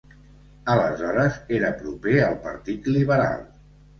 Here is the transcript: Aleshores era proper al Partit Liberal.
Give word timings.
Aleshores 0.75 1.35
era 1.57 1.69
proper 1.83 2.15
al 2.29 2.39
Partit 2.47 2.87
Liberal. 2.97 3.45